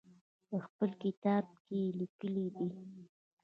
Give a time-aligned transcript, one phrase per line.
[0.47, 2.69] په خپل کتاب کې یې لیکلي دي.